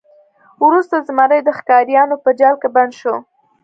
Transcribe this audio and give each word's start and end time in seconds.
وروسته 0.65 1.05
زمری 1.07 1.39
د 1.43 1.49
ښکاریانو 1.57 2.15
په 2.23 2.29
جال 2.39 2.55
کې 2.61 2.69
بند 2.75 2.91
شو. 2.99 3.15